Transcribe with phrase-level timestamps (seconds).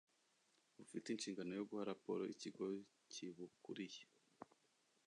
[0.77, 2.65] bufite inshingano yo guha raporo ikigo
[3.11, 4.01] kibukuriye